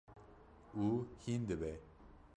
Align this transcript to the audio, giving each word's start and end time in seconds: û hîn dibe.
û 0.85 0.87
hîn 1.21 1.41
dibe. 1.49 1.73